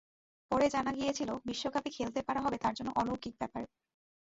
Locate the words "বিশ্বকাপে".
1.45-1.89